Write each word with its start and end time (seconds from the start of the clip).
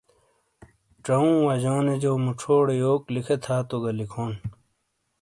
ژاؤں 1.05 1.35
واجیونو 1.45 1.93
جو 2.03 2.11
موچھوڑے 2.23 2.75
یوک 2.83 3.01
لکھے 3.15 3.35
تھا 3.43 3.55
تو 3.69 3.75
گا 3.83 3.91
لیکھون 3.97 4.31